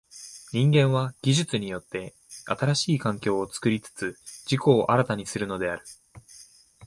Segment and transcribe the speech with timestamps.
[0.51, 2.15] 人間は技術によって
[2.45, 4.17] 新しい環境を作りつつ
[4.49, 5.83] 自己を新たにするのである。